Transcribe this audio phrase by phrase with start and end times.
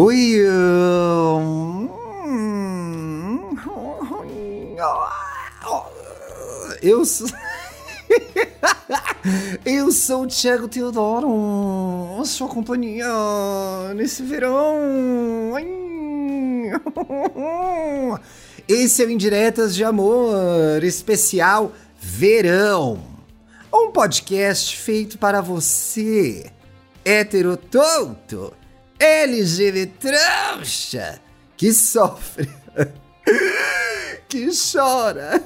[0.00, 0.46] Oi.
[0.48, 1.88] hum,
[6.80, 7.26] Eu sou.
[9.66, 13.08] Eu sou o Thiago Teodoro, sua companhia
[13.96, 15.52] nesse verão.
[18.68, 23.00] Esse é o Indiretas de Amor, especial Verão.
[23.74, 26.52] Um podcast feito para você,
[27.04, 28.52] hétero tonto,
[28.98, 31.20] LGBT trouxa,
[31.56, 32.48] que sofre,
[34.28, 35.42] que chora,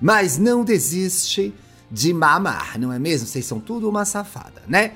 [0.00, 1.54] mas não desiste
[1.90, 3.26] de mamar, não é mesmo?
[3.26, 4.92] Vocês são tudo uma safada, né?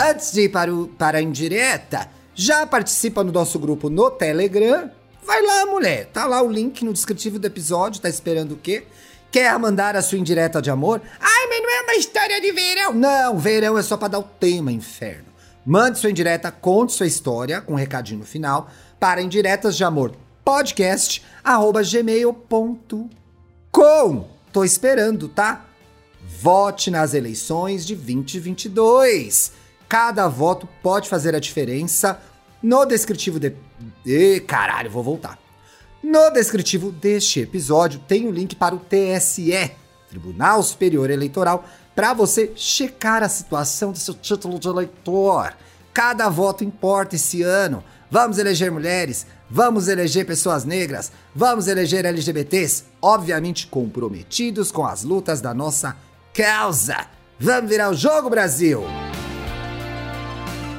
[0.00, 4.90] Antes de ir para, o, para a indireta, já participa no nosso grupo no Telegram?
[5.24, 6.06] Vai lá, mulher.
[6.12, 8.00] Tá lá o link no descritivo do episódio.
[8.00, 8.86] Tá esperando o quê?
[9.36, 11.02] Quer mandar a sua indireta de amor?
[11.20, 12.94] Ai, mas não é uma história de verão.
[12.94, 15.26] Não, verão é só pra dar o tema, inferno.
[15.62, 20.16] Mande sua indireta, conte sua história, com um recadinho no final, para indiretas de amor
[20.42, 23.10] podcast arroba gmail.com.
[24.50, 25.66] Tô esperando, tá?
[26.40, 29.52] Vote nas eleições de 2022.
[29.86, 32.22] Cada voto pode fazer a diferença.
[32.62, 33.54] No descritivo de.
[34.06, 35.45] Ê, caralho, vou voltar.
[36.02, 39.72] No descritivo deste episódio tem o link para o TSE,
[40.08, 45.54] Tribunal Superior Eleitoral, para você checar a situação do seu título de eleitor.
[45.92, 47.82] Cada voto importa esse ano.
[48.10, 55.40] Vamos eleger mulheres, vamos eleger pessoas negras, vamos eleger LGBTs, obviamente comprometidos com as lutas
[55.40, 55.96] da nossa
[56.32, 57.06] causa.
[57.40, 58.82] Vamos virar o jogo, Brasil!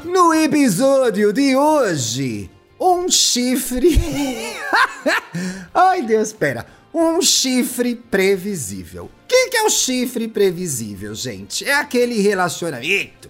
[0.06, 4.00] No episódio de hoje, um chifre.
[5.74, 6.66] Ai, Deus, espera.
[6.94, 9.06] Um chifre previsível.
[9.06, 11.66] O que, que é um chifre previsível, gente?
[11.66, 13.30] É aquele relacionamento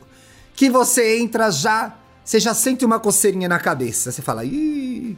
[0.56, 4.12] que você entra já, você já sente uma coceirinha na cabeça.
[4.12, 5.18] Você fala, ih,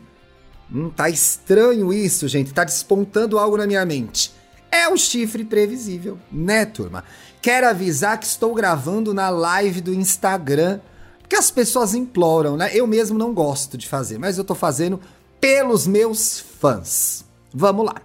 [0.72, 2.53] hum, tá estranho isso, gente.
[2.53, 4.31] Tá despontando algo na minha mente.
[4.72, 7.03] É um chifre previsível, né, turma?
[7.41, 10.79] Quero avisar que estou gravando na live do Instagram
[11.29, 12.72] que as pessoas imploram, né?
[12.73, 15.00] Eu mesmo não gosto de fazer, mas eu tô fazendo
[15.40, 17.23] pelos meus fãs.
[17.53, 18.01] Vamos lá.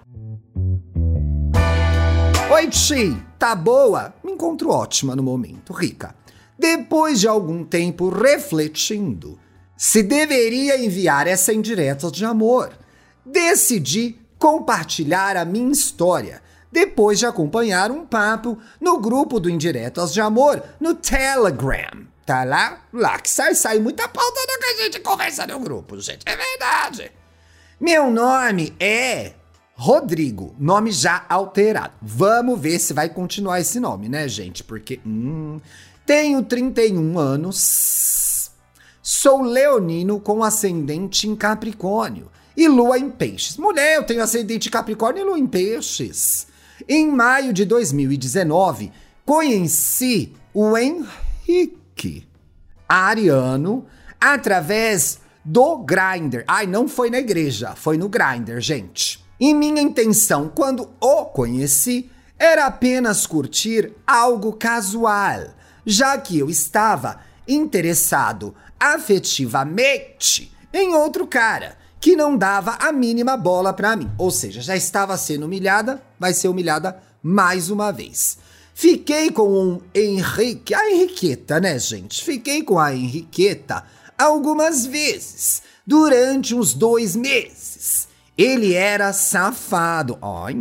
[2.53, 4.15] Oi, Chi, tá boa?
[4.23, 6.15] Me encontro ótima no momento, rica.
[6.59, 9.39] Depois de algum tempo refletindo,
[9.77, 12.73] se deveria enviar essa indireta de amor,
[13.25, 20.21] decidi compartilhar a minha história depois de acompanhar um papo no grupo do Indiretas de
[20.21, 22.14] Amor no Telegram.
[22.27, 22.81] Tá lá?
[22.93, 26.23] Lá que sai, sai muita pauta do que a gente conversa no grupo, gente.
[26.25, 27.13] É verdade.
[27.79, 29.35] Meu nome é
[29.75, 31.93] Rodrigo, nome já alterado.
[32.01, 34.65] Vamos ver se vai continuar esse nome, né, gente?
[34.65, 35.61] Porque, hum,
[36.07, 38.51] tenho 31 anos,
[39.03, 43.59] sou leonino com ascendente em Capricórnio e lua em peixes.
[43.59, 46.47] Mulher, eu tenho ascendente em Capricórnio e lua em peixes.
[46.89, 48.93] Em maio de 2019,
[49.27, 51.84] conheci o Henrique
[52.89, 53.87] Ariano
[54.21, 56.45] através do Grindr.
[56.47, 59.25] Ai, não foi na igreja, foi no Grindr, gente.
[59.39, 65.49] E minha intenção quando o conheci era apenas curtir algo casual,
[65.85, 73.73] já que eu estava interessado afetivamente em outro cara que não dava a mínima bola
[73.73, 74.11] pra mim.
[74.19, 78.37] Ou seja, já estava sendo humilhada, vai ser humilhada mais uma vez.
[78.75, 82.25] Fiquei com um Henrique, a Henriqueta, né, gente?
[82.25, 83.85] Fiquei com a Henriqueta
[84.19, 88.09] algumas vezes, durante uns dois meses.
[88.37, 90.57] Ele era safado, ai,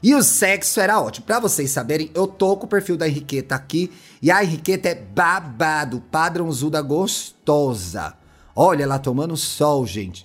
[0.00, 1.26] e o sexo era ótimo.
[1.26, 3.90] Pra vocês saberem, eu tô com o perfil da Henriqueta aqui,
[4.22, 8.14] e a Henriqueta é babado, padrãozuda gostosa.
[8.54, 10.24] Olha ela tomando sol, gente.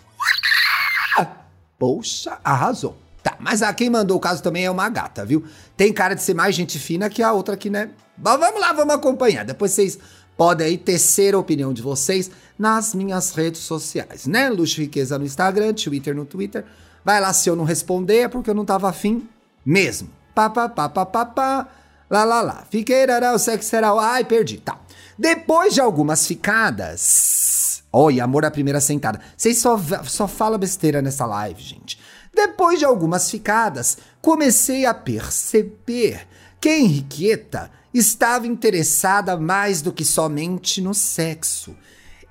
[1.80, 2.96] Poxa, arrasou.
[3.28, 5.44] Tá, mas a quem mandou o caso também é uma gata, viu?
[5.76, 7.90] Tem cara de ser mais gente fina que a outra aqui, né?
[8.18, 9.44] Vamos lá, vamos acompanhar.
[9.44, 10.00] Depois vocês
[10.38, 14.50] podem aí tecer a opinião de vocês nas minhas redes sociais, né?
[14.50, 16.64] Luxo Riqueza no Instagram, Twitter no Twitter.
[17.04, 19.28] Vai lá, se eu não responder é porque eu não tava afim
[19.66, 20.10] mesmo.
[20.34, 21.68] Pá, pá, pá, pá, pá, pá.
[22.10, 22.64] Lá, lá, lá.
[22.72, 23.92] Fiquei, rará, o sexo será.
[23.92, 24.60] Ai, perdi.
[24.60, 24.80] Tá.
[25.20, 27.84] Depois de algumas ficadas.
[27.92, 29.20] Olha, amor à primeira sentada.
[29.36, 32.00] Vocês só, só falam besteira nessa live, gente.
[32.38, 36.28] Depois de algumas ficadas, comecei a perceber
[36.62, 41.76] que Henriqueta estava interessada mais do que somente no sexo.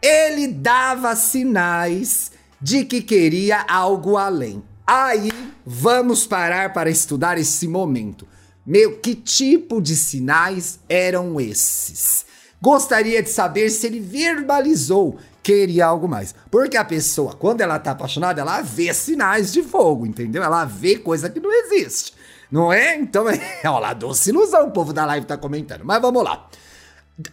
[0.01, 2.31] Ele dava sinais
[2.63, 4.63] de que queria algo além.
[4.87, 5.33] Aí,
[5.67, 8.29] vamos parar para estudar esse momento.
[8.65, 12.25] Meu, que tipo de sinais eram esses?
[12.63, 16.35] Gostaria de saber se ele verbalizou queria algo mais.
[16.51, 20.43] Porque a pessoa, quando ela tá apaixonada, ela vê sinais de fogo, entendeu?
[20.43, 22.15] Ela vê coisa que não existe.
[22.51, 22.97] Não é?
[22.97, 25.85] Então, é, ó lá, doce ilusão, o povo da live tá comentando.
[25.85, 26.49] Mas vamos lá.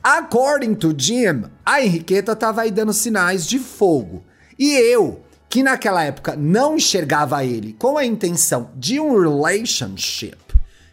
[0.04, 4.24] According to Jim, a Henriqueta tava aí dando sinais de fogo.
[4.60, 10.38] E eu, que naquela época não enxergava ele com a intenção de um relationship,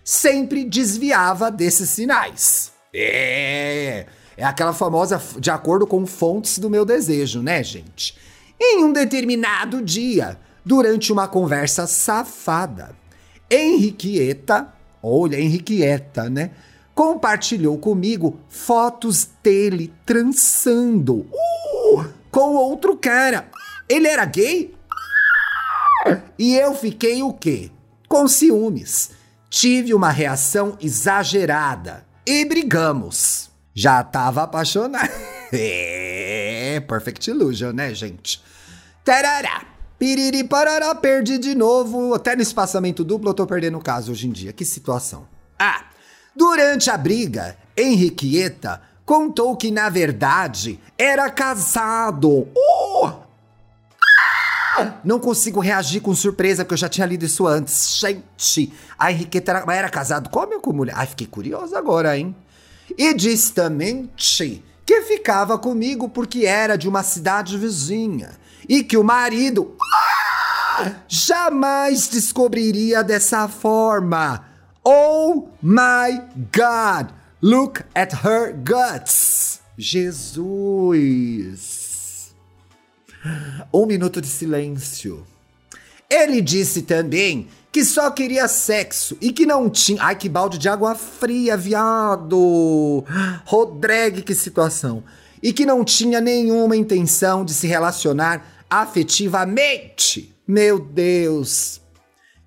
[0.02, 2.72] sempre desviava desses sinais.
[2.94, 4.06] É.
[4.40, 8.16] É aquela famosa de acordo com fontes do meu desejo, né, gente?
[8.58, 12.96] Em um determinado dia, durante uma conversa safada,
[13.50, 14.72] Henriqueta,
[15.02, 16.52] olha, Henriqueta, né?
[16.94, 23.46] Compartilhou comigo fotos dele transando uh, com outro cara.
[23.86, 24.74] Ele era gay?
[26.38, 27.70] E eu fiquei o quê?
[28.08, 29.10] Com ciúmes.
[29.50, 33.49] Tive uma reação exagerada e brigamos.
[33.74, 35.10] Já tava apaixonado.
[35.52, 38.40] É, Perfect Illusion, né, gente?
[39.04, 39.64] Tarará.
[39.98, 42.14] Piriri parará, perdi de novo.
[42.14, 44.52] Até no espaçamento duplo eu tô perdendo o caso hoje em dia.
[44.52, 45.26] Que situação.
[45.58, 45.86] Ah,
[46.36, 52.48] durante a briga, Henriqueta contou que, na verdade, era casado.
[52.56, 53.12] Uh!
[54.78, 55.00] Ah!
[55.04, 57.98] Não consigo reagir com surpresa, porque eu já tinha lido isso antes.
[57.98, 60.94] Gente, a Henriqueta era, era casado com homem ou com mulher?
[60.96, 62.34] Ai, fiquei curiosa agora, hein?
[62.96, 64.10] E disse também
[64.86, 68.32] que ficava comigo porque era de uma cidade vizinha
[68.68, 69.76] e que o marido
[70.78, 74.44] ah, jamais descobriria dessa forma.
[74.84, 76.20] Oh my
[76.56, 77.12] God!
[77.42, 79.60] Look at her guts!
[79.76, 80.70] Jesus!
[83.72, 85.26] Um minuto de silêncio.
[86.08, 90.02] Ele disse também que só queria sexo e que não tinha.
[90.02, 93.04] Ai, que balde de água fria, viado!
[93.44, 95.04] Rodrigue, que situação!
[95.42, 100.34] E que não tinha nenhuma intenção de se relacionar afetivamente.
[100.46, 101.80] Meu Deus!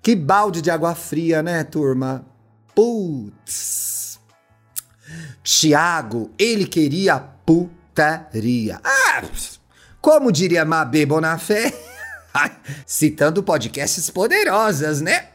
[0.02, 2.26] Que balde de água fria, né, turma?
[2.74, 4.18] Putz!
[5.42, 8.80] Tiago, ele queria putaria.
[8.84, 9.22] Ah!
[10.00, 11.72] Como diria Mabê Bonafé.
[12.86, 15.28] Citando podcasts poderosas, né?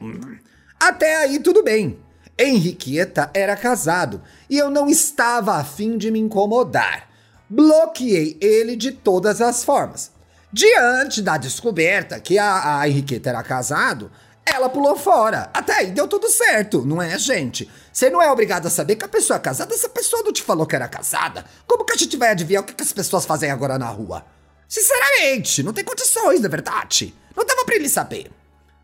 [0.80, 2.00] Até aí tudo bem.
[2.38, 7.10] Henriqueta era casado e eu não estava afim de me incomodar.
[7.50, 10.12] Bloqueei ele de todas as formas.
[10.51, 14.10] Diante da descoberta que a, a Henriqueta era casado,
[14.45, 15.50] ela pulou fora.
[15.54, 17.69] Até aí deu tudo certo, não é, gente?
[17.92, 20.31] Você não é obrigado a saber que a pessoa é casada se a pessoa não
[20.31, 21.45] te falou que era casada.
[21.68, 24.25] Como que a gente vai adivinhar o que, que as pessoas fazem agora na rua?
[24.69, 27.12] Sinceramente, não tem condições, na verdade.
[27.36, 28.31] Não dava pra ele saber.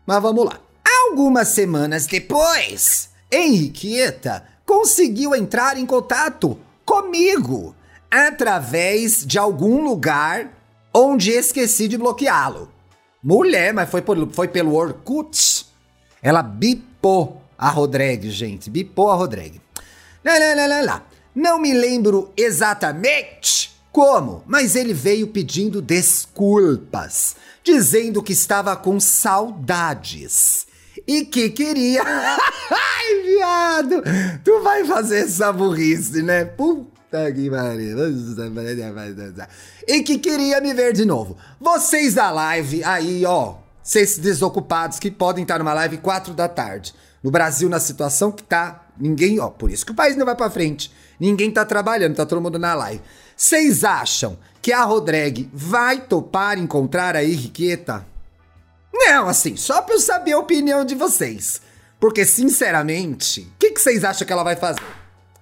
[0.04, 0.58] Mas vamos lá.
[1.04, 7.72] Algumas semanas depois, Henriqueta conseguiu entrar em contato comigo
[8.10, 10.52] através de algum lugar
[10.92, 12.72] onde esqueci de bloqueá-lo.
[13.22, 15.66] Mulher, mas foi, por, foi pelo Orkut.
[16.20, 18.68] Ela bipou a Rodrigue, gente.
[18.68, 19.60] Bipou a Rodrigue.
[20.24, 21.06] Lá, lá, lá, lá.
[21.32, 24.42] Não me lembro exatamente como?
[24.46, 27.34] Mas ele veio pedindo desculpas,
[27.64, 30.66] dizendo que estava com saudades
[31.08, 32.02] e que queria.
[32.04, 34.02] Ai, viado!
[34.44, 36.44] Tu vai fazer essa burrice, né?
[36.44, 37.96] Puta que pariu.
[39.88, 41.38] E que queria me ver de novo.
[41.58, 46.94] Vocês da live aí, ó, vocês desocupados que podem estar numa live 4 da tarde.
[47.22, 50.36] No Brasil, na situação que tá, ninguém, ó, por isso que o país não vai
[50.36, 50.92] para frente.
[51.18, 53.00] Ninguém tá trabalhando, tá todo mundo na live.
[53.36, 58.06] Vocês acham que a Rodrigue vai topar encontrar a Henriqueta?
[58.90, 61.60] Não, assim, só pra eu saber a opinião de vocês.
[62.00, 64.80] Porque, sinceramente, o que, vocês acham que ela vai fazer?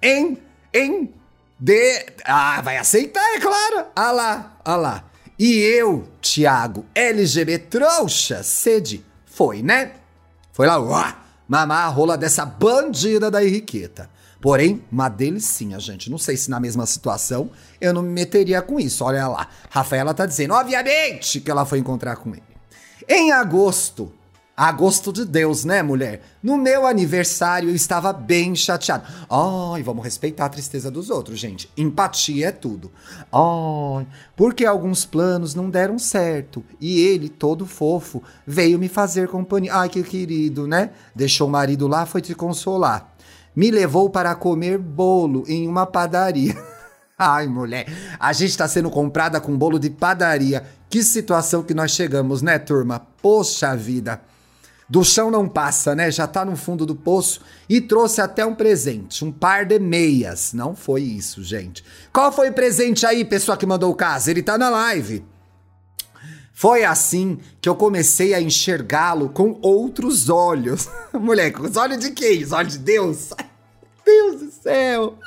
[0.01, 0.37] Em,
[0.73, 1.13] em,
[1.57, 2.05] de...
[2.25, 3.87] Ah, vai aceitar, é claro.
[3.95, 5.05] Ah lá, ah lá.
[5.39, 9.93] E eu, Thiago, LGB trouxa, sede, foi, né?
[10.51, 14.09] Foi lá, uá, mamar a rola dessa bandida da Henriqueta.
[14.45, 16.07] Porém, uma delicinha, gente.
[16.07, 17.49] Não sei se na mesma situação
[17.81, 19.03] eu não me meteria com isso.
[19.03, 19.47] Olha lá.
[19.71, 22.43] Rafaela tá dizendo, obviamente, que ela foi encontrar com ele.
[23.09, 24.13] Em agosto,
[24.55, 26.21] Agosto de Deus, né, mulher?
[26.43, 29.03] No meu aniversário eu estava bem chateado.
[29.27, 31.67] Ai, vamos respeitar a tristeza dos outros, gente.
[31.75, 32.91] Empatia é tudo.
[33.33, 36.63] Ai, porque alguns planos não deram certo.
[36.79, 39.73] E ele, todo fofo, veio me fazer companhia.
[39.73, 40.91] Ai, que querido, né?
[41.15, 43.14] Deixou o marido lá, foi te consolar
[43.55, 46.55] me levou para comer bolo em uma padaria.
[47.17, 47.87] Ai, mulher,
[48.19, 50.65] a gente está sendo comprada com bolo de padaria.
[50.89, 52.99] Que situação que nós chegamos, né, turma?
[53.21, 54.21] Poxa vida.
[54.87, 56.11] Do chão não passa, né?
[56.11, 60.53] Já tá no fundo do poço e trouxe até um presente, um par de meias.
[60.53, 61.83] Não foi isso, gente.
[62.13, 64.29] Qual foi o presente aí, pessoa que mandou o caso?
[64.29, 65.25] Ele tá na live.
[66.57, 70.87] Foi assim que eu comecei a enxergá-lo com outros olhos.
[71.11, 72.43] Moleque, os olhos de quem?
[72.43, 73.31] Os olhos de Deus?
[74.05, 75.19] Deus do céu!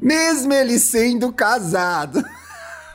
[0.00, 2.24] Mesmo ele sendo casado.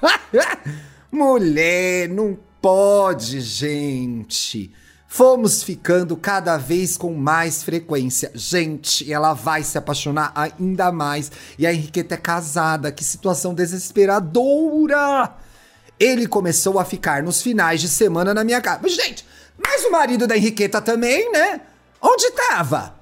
[1.09, 4.73] Mulher, não pode, gente.
[5.13, 8.31] Fomos ficando cada vez com mais frequência.
[8.33, 11.29] Gente, ela vai se apaixonar ainda mais.
[11.59, 12.93] E a Henriqueta é casada.
[12.93, 15.35] Que situação desesperadora!
[15.99, 18.79] Ele começou a ficar nos finais de semana na minha casa.
[18.81, 19.25] Mas, gente,
[19.61, 21.59] mas o marido da Henriqueta também, né?
[22.01, 22.95] Onde tava?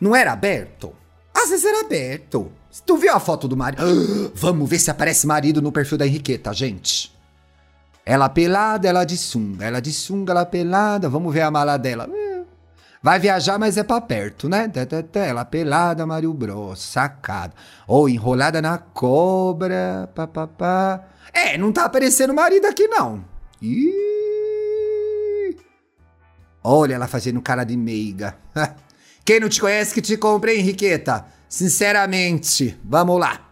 [0.00, 0.94] Não era aberto?
[1.34, 2.52] Às vezes era aberto.
[2.86, 3.82] Tu viu a foto do marido?
[4.36, 7.12] vamos ver se aparece marido no perfil da Henriqueta, gente.
[8.04, 9.66] Ela pelada, ela de sunga.
[9.66, 11.08] Ela de sunga, ela pelada.
[11.08, 12.08] Vamos ver a mala dela.
[12.08, 12.44] Hum.
[13.02, 14.70] Vai viajar, mas é pra perto, né?
[15.14, 16.80] Ela pelada, Mario Bros.
[16.80, 17.54] Sacada.
[17.86, 20.10] Ou enrolada na cobra.
[20.14, 21.04] Pá, pá, pá.
[21.32, 23.24] É, não tá aparecendo marido aqui, não.
[23.62, 25.56] Ih.
[26.62, 28.36] Olha ela fazendo cara de meiga.
[29.24, 31.24] Quem não te conhece que te compre, Henriqueta?
[31.48, 33.49] Sinceramente, vamos lá.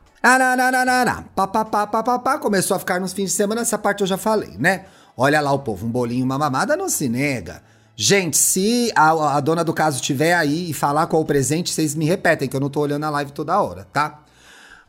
[1.35, 4.87] Papapá, começou a ficar nos fins de semana, essa parte eu já falei, né?
[5.17, 7.63] Olha lá o povo, um bolinho, uma mamada não se nega.
[7.97, 11.95] Gente, se a, a dona do caso tiver aí e falar qual o presente, vocês
[11.95, 14.23] me repetem, que eu não tô olhando a live toda hora, tá?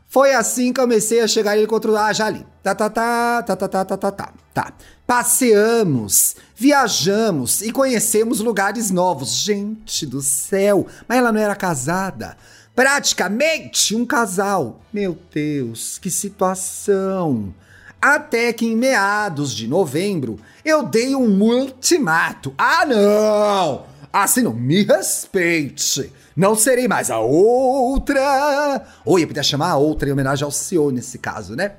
[0.06, 1.92] Foi assim que comecei a chegar ele contra.
[2.00, 2.44] Ah, já ali.
[2.62, 4.32] Tá, tá, tá, tá, tá, tá, tá, tá, tá.
[4.52, 4.72] Tá.
[5.06, 9.30] Passeamos, viajamos e conhecemos lugares novos.
[9.30, 12.36] Gente do céu, mas ela não era casada
[12.74, 14.80] praticamente um casal.
[14.92, 17.54] Meu Deus, que situação!
[18.00, 22.54] Até que em meados de novembro eu dei um ultimato.
[22.56, 23.84] Ah, não!
[24.12, 26.12] Assim não me respeite!
[26.34, 28.86] Não serei mais a outra!
[29.04, 31.72] Ou ia poder chamar a outra em homenagem ao senhor nesse caso, né?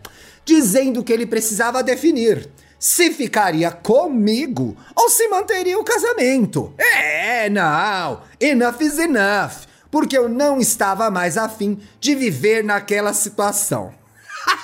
[0.46, 6.74] Dizendo que ele precisava definir se ficaria comigo ou se manteria o casamento.
[6.80, 8.22] É, não!
[8.40, 9.71] Enough is enough!
[9.92, 13.94] Porque eu não estava mais afim de viver naquela situação.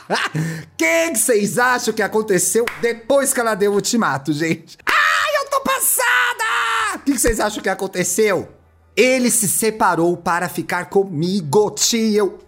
[0.10, 4.78] O que vocês acham que aconteceu depois que ela deu o ultimato, gente?
[4.86, 6.96] Ai, eu tô passada!
[6.96, 8.48] O que vocês acham que aconteceu?
[8.96, 12.40] Ele se separou para ficar comigo, tio.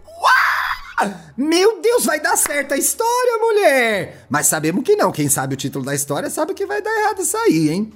[1.38, 4.26] Meu Deus, vai dar certo a história, mulher!
[4.30, 5.12] Mas sabemos que não.
[5.12, 7.94] Quem sabe o título da história sabe que vai dar errado isso aí, hein?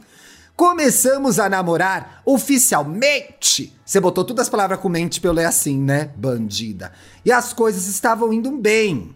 [0.56, 3.73] Começamos a namorar oficialmente.
[3.86, 6.92] Você botou todas as palavras com mente pra eu ler assim, né, bandida?
[7.25, 9.16] E as coisas estavam indo bem.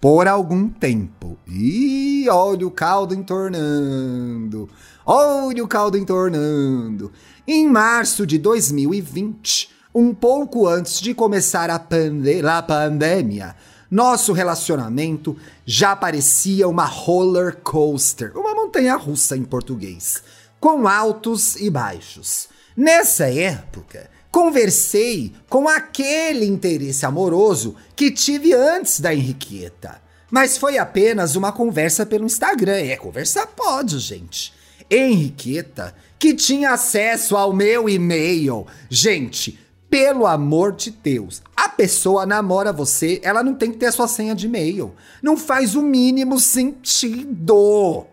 [0.00, 1.38] Por algum tempo.
[1.46, 4.68] E olha o caldo entornando.
[5.04, 7.12] Olha o caldo entornando.
[7.46, 13.54] Em março de 2020, um pouco antes de começar a, pande a pandemia,
[13.90, 20.22] nosso relacionamento já parecia uma roller coaster, uma montanha russa em português
[20.60, 22.48] com altos e baixos.
[22.76, 30.00] Nessa época, conversei com aquele interesse amoroso que tive antes da Henriqueta.
[30.30, 32.76] Mas foi apenas uma conversa pelo Instagram.
[32.76, 34.52] É, conversar pode, gente.
[34.90, 38.66] Henriqueta, que tinha acesso ao meu e-mail.
[38.90, 43.92] Gente, pelo amor de Deus, a pessoa namora você, ela não tem que ter a
[43.92, 44.94] sua senha de e-mail.
[45.22, 48.06] Não faz o mínimo sentido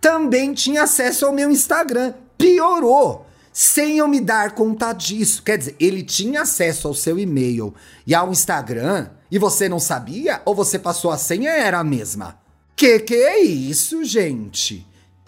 [0.00, 2.14] também tinha acesso ao meu Instagram.
[2.38, 3.26] Piorou!
[3.52, 5.42] Sem eu me dar conta disso.
[5.42, 7.74] Quer dizer, ele tinha acesso ao seu e-mail
[8.06, 10.40] e ao Instagram e você não sabia?
[10.44, 12.38] Ou você passou a senha e era a mesma?
[12.76, 14.86] Que que é isso, gente?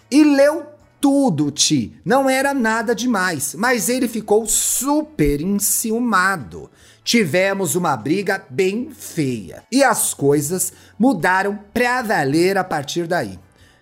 [0.09, 0.65] E leu
[0.99, 1.99] tudo, Ti.
[2.05, 6.71] Não era nada demais, mas ele ficou super enciumado.
[7.03, 13.37] Tivemos uma briga bem feia e as coisas mudaram pra valer a partir daí.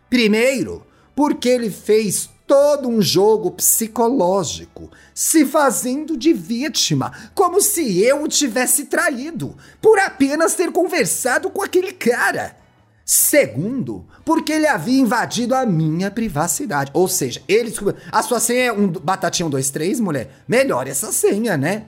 [0.09, 8.23] Primeiro, porque ele fez todo um jogo psicológico, se fazendo de vítima, como se eu
[8.23, 12.57] o tivesse traído, por apenas ter conversado com aquele cara.
[13.05, 16.91] Segundo, porque ele havia invadido a minha privacidade.
[16.93, 18.01] Ou seja, ele descobriu.
[18.11, 20.43] A sua senha é um batatinha 1, 2, 3, mulher?
[20.45, 21.85] Melhor essa senha, né?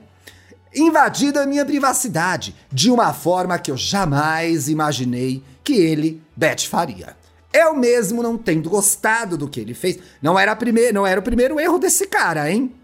[0.74, 7.14] Invadido a minha privacidade de uma forma que eu jamais imaginei que ele, Beth, faria.
[7.54, 11.22] Eu mesmo não tendo gostado do que ele fez, não era, primeir, não era o
[11.22, 12.74] primeiro erro desse cara, hein?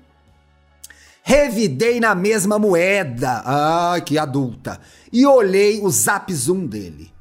[1.24, 4.80] Revidei na mesma moeda, ai que adulta,
[5.12, 7.12] e olhei o zap zoom dele.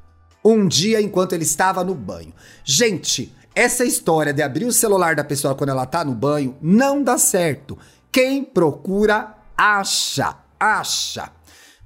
[0.44, 2.32] Um dia enquanto ele estava no banho.
[2.64, 7.02] Gente, essa história de abrir o celular da pessoa quando ela tá no banho não
[7.02, 7.76] dá certo.
[8.12, 11.30] Quem procura, acha, acha.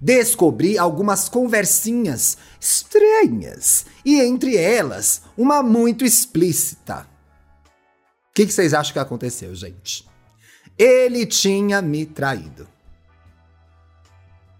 [0.05, 7.09] Descobri algumas conversinhas estranhas e entre elas uma muito explícita.
[8.29, 10.07] O que, que vocês acham que aconteceu, gente?
[10.77, 12.69] Ele tinha me traído.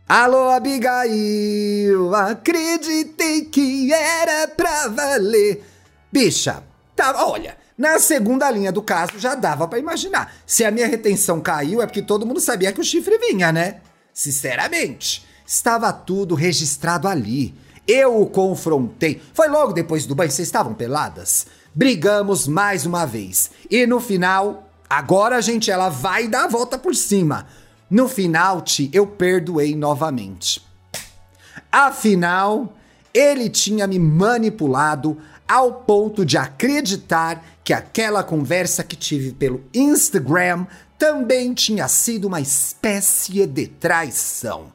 [0.09, 5.63] Alô, Abigail, acreditei que era pra valer.
[6.11, 6.65] Bicha,
[6.97, 10.35] tá, olha, na segunda linha do caso já dava para imaginar.
[10.47, 13.83] Se a minha retenção caiu é porque todo mundo sabia que o chifre vinha, né?
[14.11, 17.55] Sinceramente, estava tudo registrado ali.
[17.87, 19.21] Eu o confrontei.
[19.33, 21.47] Foi logo depois do banho, vocês estavam peladas?
[21.75, 23.51] Brigamos mais uma vez.
[23.71, 27.47] E no final, agora, gente, ela vai dar a volta por cima.
[27.91, 30.65] No final, Ti, eu perdoei novamente.
[31.71, 32.73] Afinal,
[33.13, 40.67] ele tinha me manipulado ao ponto de acreditar que aquela conversa que tive pelo Instagram
[40.99, 44.73] também tinha sido uma espécie de traição.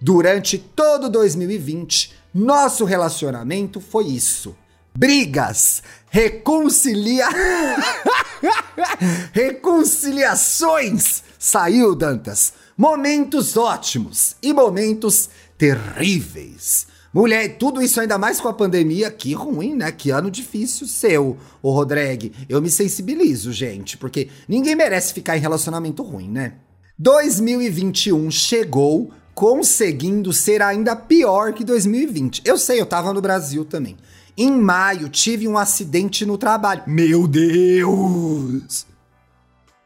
[0.00, 4.56] Durante todo 2020, nosso relacionamento foi isso
[4.94, 7.26] brigas, reconcilia...
[9.32, 11.22] reconciliações.
[11.38, 12.52] Saiu, Dantas.
[12.76, 16.86] Momentos ótimos e momentos terríveis.
[17.12, 19.92] Mulher, tudo isso ainda mais com a pandemia, que ruim, né?
[19.92, 22.32] Que ano difícil seu, ô Rodrigue.
[22.48, 26.54] Eu me sensibilizo, gente, porque ninguém merece ficar em relacionamento ruim, né?
[26.98, 32.42] 2021 chegou conseguindo ser ainda pior que 2020.
[32.44, 33.96] Eu sei, eu tava no Brasil também.
[34.36, 36.82] Em maio, tive um acidente no trabalho.
[36.86, 38.86] Meu Deus!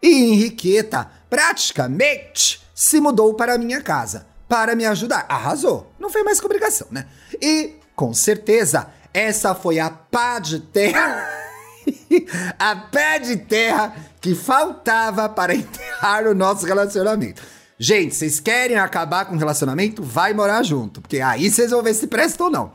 [0.02, 5.26] E Henriqueta praticamente se mudou para minha casa para me ajudar.
[5.28, 5.92] Arrasou.
[5.98, 7.06] Não foi mais que obrigação, né?
[7.40, 11.28] E, com certeza, essa foi a pá de terra.
[12.58, 13.94] a pé de terra
[14.26, 17.40] que faltava para enterrar o nosso relacionamento.
[17.78, 20.02] Gente, vocês querem acabar com o relacionamento?
[20.02, 22.72] Vai morar junto, porque aí vocês vão ver se presta ou não.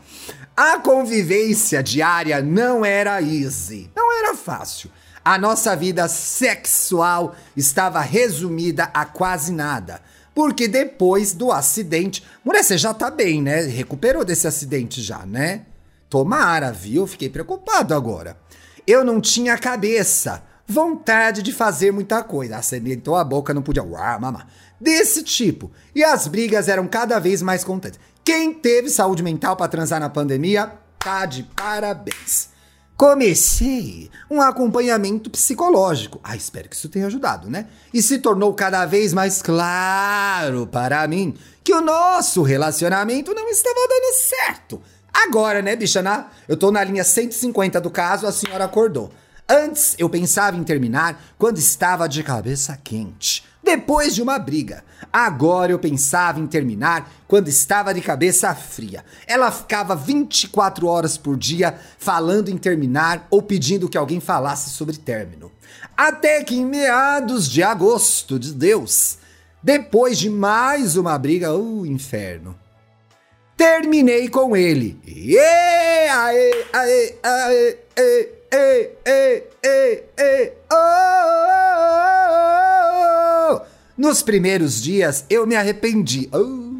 [0.55, 4.89] A convivência diária não era easy, não era fácil.
[5.25, 9.99] A nossa vida sexual estava resumida a quase nada.
[10.33, 12.23] Porque depois do acidente.
[12.45, 13.63] Mulher, você já tá bem, né?
[13.63, 15.65] Recuperou desse acidente já, né?
[16.09, 17.05] Tomara, viu?
[17.05, 18.37] Fiquei preocupado agora.
[18.87, 22.57] Eu não tinha cabeça, vontade de fazer muita coisa.
[22.57, 23.83] Acidentou a boca, não podia.
[23.83, 24.47] Uau, mamá.
[24.79, 25.71] Desse tipo.
[25.93, 27.99] E as brigas eram cada vez mais constantes.
[28.23, 32.49] Quem teve saúde mental para transar na pandemia, tá de parabéns.
[32.95, 36.19] Comecei um acompanhamento psicológico.
[36.23, 37.67] Ah, espero que isso tenha ajudado, né?
[37.91, 43.87] E se tornou cada vez mais claro para mim que o nosso relacionamento não estava
[43.87, 44.81] dando certo.
[45.11, 46.01] Agora, né, bicha?
[46.01, 49.11] Na, eu tô na linha 150 do caso, a senhora acordou.
[49.53, 54.81] Antes eu pensava em terminar quando estava de cabeça quente depois de uma briga.
[55.11, 59.03] Agora eu pensava em terminar quando estava de cabeça fria.
[59.27, 64.95] Ela ficava 24 horas por dia falando em terminar ou pedindo que alguém falasse sobre
[64.95, 65.51] término.
[65.97, 69.17] Até que em meados de agosto de Deus,
[69.61, 72.57] depois de mais uma briga, o uh, inferno.
[73.57, 74.97] Terminei com ele.
[75.05, 76.09] E aê,
[76.81, 81.31] aê, aê, aê, aê, aê, aê, aê.
[83.97, 86.27] Nos primeiros dias eu me arrependi.
[86.33, 86.71] Oh.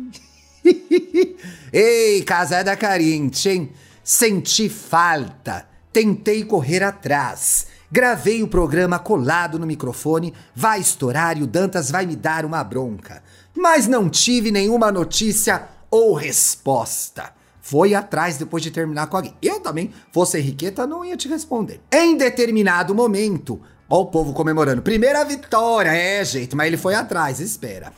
[1.72, 3.72] Ei, casada carente, hein?
[4.04, 7.68] Senti falta, tentei correr atrás.
[7.92, 12.64] Gravei o programa colado no microfone, vai estourar e o Dantas vai me dar uma
[12.64, 13.22] bronca.
[13.56, 17.41] Mas não tive nenhuma notícia ou resposta.
[17.62, 19.36] Foi atrás depois de terminar com alguém.
[19.42, 21.80] Eu também, fosse Henriqueta, não ia te responder.
[21.92, 23.62] Em determinado momento,
[23.94, 24.82] Ó o povo comemorando.
[24.82, 27.92] Primeira vitória, é, gente, mas ele foi atrás, espera.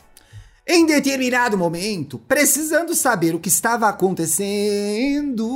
[0.66, 5.46] Em determinado momento, precisando saber o que estava acontecendo,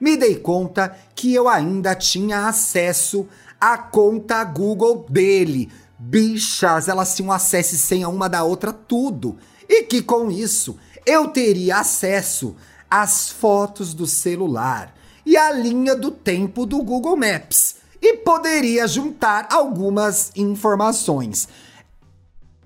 [0.00, 3.28] me dei conta que eu ainda tinha acesso
[3.60, 5.70] à conta Google dele.
[5.96, 9.36] Bichas, elas tinham acesso sem a uma da outra tudo.
[9.68, 12.56] E que com isso eu teria acesso
[12.90, 19.48] às fotos do celular e à linha do tempo do Google Maps e poderia juntar
[19.50, 21.48] algumas informações.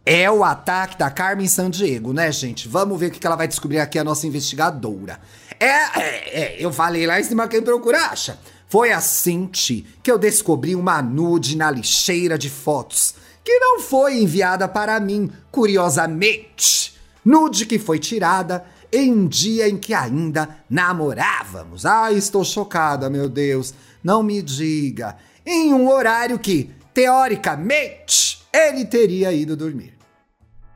[0.05, 2.69] É o ataque da Carmen Sandiego, né, gente?
[2.69, 5.21] Vamos ver o que ela vai descobrir aqui, a nossa investigadora.
[5.61, 8.39] É, é, é eu falei lá em cima quem procura acha.
[8.69, 14.19] Foi assim, Ti, que eu descobri uma nude na lixeira de fotos, que não foi
[14.19, 16.99] enviada para mim, curiosamente.
[17.25, 21.87] Nude que foi tirada em um dia em que ainda namorávamos.
[21.87, 23.73] Ai, estou chocada, meu Deus.
[24.05, 25.17] Não me diga.
[25.47, 29.95] Em um horário que, teoricamente, ele teria ido dormir.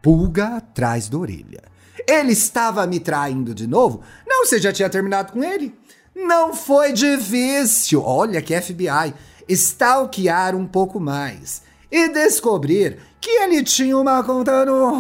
[0.02, 1.62] Pulga atrás da orelha.
[2.08, 4.02] Ele estava me traindo de novo?
[4.26, 5.74] Não, você já tinha terminado com ele?
[6.14, 8.02] Não foi difícil.
[8.02, 9.12] Olha que FBI.
[9.48, 14.94] Stalkear um pouco mais e descobrir que ele tinha uma conta no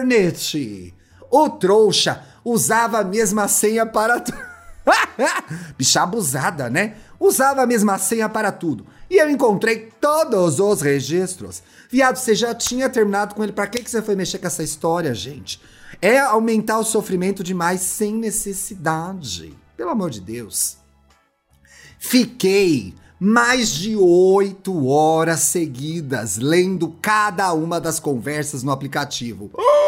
[0.00, 0.92] Hornet.
[1.32, 4.38] O trouxa usava a mesma senha para tudo.
[5.78, 6.96] Bicha abusada, né?
[7.18, 8.84] Usava a mesma senha para tudo.
[9.08, 11.62] E eu encontrei todos os registros.
[11.90, 13.52] Viado, você já tinha terminado com ele.
[13.52, 15.58] Pra que, que você foi mexer com essa história, gente?
[16.02, 19.56] É aumentar o sofrimento demais sem necessidade.
[19.74, 20.76] Pelo amor de Deus.
[21.98, 29.50] Fiquei mais de oito horas seguidas lendo cada uma das conversas no aplicativo.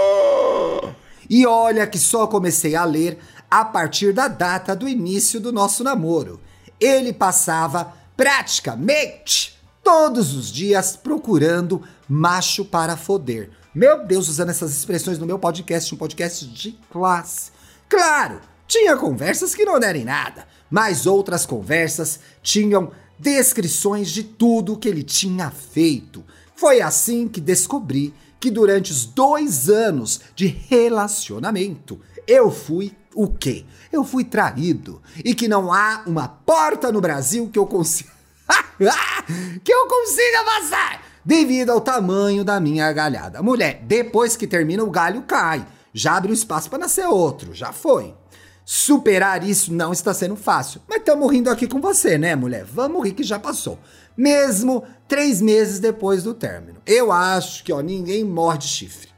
[1.29, 3.19] E olha que só comecei a ler
[3.51, 6.41] a partir da data do início do nosso namoro.
[6.81, 13.51] Ele passava praticamente todos os dias procurando macho para foder.
[13.75, 17.51] Meu Deus, usando essas expressões no meu podcast, um podcast de classe.
[17.89, 24.77] Claro, tinha conversas que não deram em nada, mas outras conversas tinham descrições de tudo
[24.77, 26.25] que ele tinha feito.
[26.57, 33.64] Foi assim que descobri que durante os dois anos de relacionamento eu fui o quê?
[33.90, 38.11] Eu fui traído e que não há uma porta no Brasil que eu consiga
[39.64, 43.42] que eu consiga passar devido ao tamanho da minha galhada.
[43.42, 47.72] Mulher, depois que termina o galho cai, já abre o espaço para nascer outro, já
[47.72, 48.14] foi.
[48.62, 50.83] Superar isso não está sendo fácil.
[50.87, 52.64] Mas estamos rindo aqui com você, né, mulher?
[52.64, 53.78] Vamos rir que já passou.
[54.16, 56.81] Mesmo três meses depois do término.
[56.87, 59.09] Eu acho que ó, ninguém morde chifre.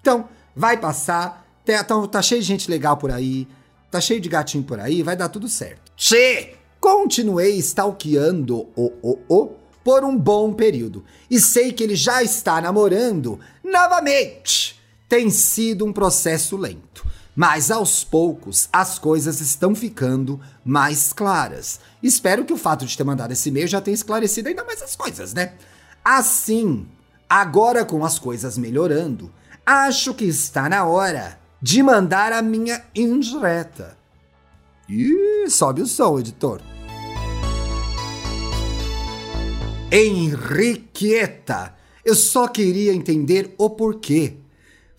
[0.00, 1.46] Então, vai passar.
[1.64, 3.46] Tá, tá, cheio de gente legal por aí.
[3.90, 5.02] Tá cheio de gatinho por aí.
[5.02, 5.92] Vai dar tudo certo.
[5.96, 6.54] Che!
[6.80, 11.04] Continuei stalkeando o o o por um bom período.
[11.30, 14.80] E sei que ele já está namorando novamente.
[15.08, 17.06] Tem sido um processo lento.
[17.40, 21.80] Mas aos poucos as coisas estão ficando mais claras.
[22.02, 24.94] Espero que o fato de ter mandado esse e-mail já tenha esclarecido ainda mais as
[24.94, 25.54] coisas, né?
[26.04, 26.86] Assim,
[27.26, 29.32] agora com as coisas melhorando,
[29.64, 33.96] acho que está na hora de mandar a minha indireta.
[34.86, 36.60] Ih, sobe o som, editor.
[39.90, 41.74] Henriqueta,
[42.04, 44.39] eu só queria entender o porquê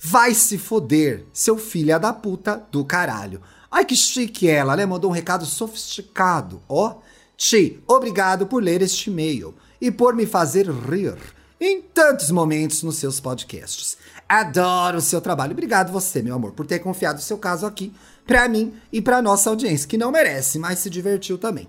[0.03, 3.39] Vai se foder, seu filho da puta do caralho.
[3.69, 4.83] Ai, que chique ela, né?
[4.83, 6.95] Mandou um recado sofisticado, ó.
[7.37, 11.15] Ti, obrigado por ler este e-mail e por me fazer rir
[11.59, 13.95] em tantos momentos nos seus podcasts.
[14.27, 15.51] Adoro o seu trabalho.
[15.51, 17.93] Obrigado você, meu amor, por ter confiado o seu caso aqui
[18.25, 21.67] para mim e para nossa audiência, que não merece, mas se divertiu também.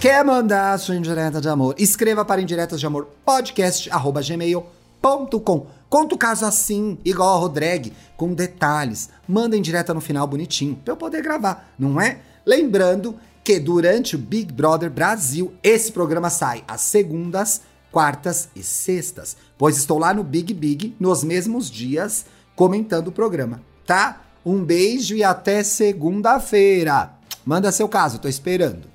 [0.00, 1.74] Quer mandar sua indireta de amor?
[1.78, 5.66] Escreva para indiretas de amor podcast@gmail.com.
[5.88, 9.08] Conta o caso assim, igual a Rodrigue, com detalhes.
[9.26, 12.18] Manda indireta no final bonitinho, para eu poder gravar, não é?
[12.44, 19.34] Lembrando que durante o Big Brother Brasil, esse programa sai às segundas, quartas e sextas,
[19.56, 24.20] pois estou lá no Big Big nos mesmos dias comentando o programa, tá?
[24.44, 27.12] Um beijo e até segunda-feira.
[27.46, 28.94] Manda seu caso, tô esperando.